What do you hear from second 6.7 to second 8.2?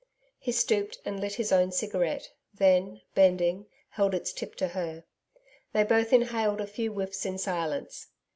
whiffs in silence.